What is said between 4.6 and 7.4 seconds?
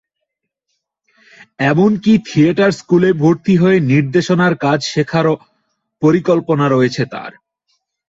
কাজ শেখারও পরিকল্পনা রয়েছে তাঁর।